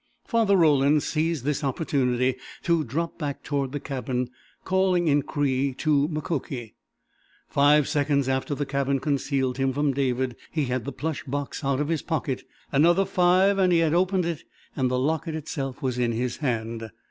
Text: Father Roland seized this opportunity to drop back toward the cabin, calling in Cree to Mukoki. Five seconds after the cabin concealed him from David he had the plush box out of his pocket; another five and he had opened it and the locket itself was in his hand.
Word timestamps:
Father 0.25 0.57
Roland 0.57 1.03
seized 1.03 1.43
this 1.45 1.63
opportunity 1.63 2.35
to 2.63 2.83
drop 2.83 3.19
back 3.19 3.43
toward 3.43 3.71
the 3.71 3.79
cabin, 3.79 4.31
calling 4.63 5.07
in 5.07 5.21
Cree 5.21 5.75
to 5.75 6.07
Mukoki. 6.07 6.73
Five 7.47 7.87
seconds 7.87 8.27
after 8.27 8.55
the 8.55 8.65
cabin 8.65 8.97
concealed 8.99 9.59
him 9.59 9.73
from 9.73 9.93
David 9.93 10.35
he 10.49 10.65
had 10.65 10.85
the 10.85 10.91
plush 10.91 11.23
box 11.25 11.63
out 11.63 11.79
of 11.79 11.89
his 11.89 12.01
pocket; 12.01 12.43
another 12.71 13.05
five 13.05 13.59
and 13.59 13.71
he 13.71 13.77
had 13.77 13.93
opened 13.93 14.25
it 14.25 14.43
and 14.75 14.89
the 14.89 14.97
locket 14.97 15.35
itself 15.35 15.83
was 15.83 15.99
in 15.99 16.13
his 16.13 16.37
hand. 16.37 16.89